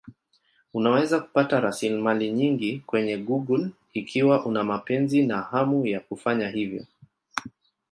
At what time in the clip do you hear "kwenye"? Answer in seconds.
2.79-3.17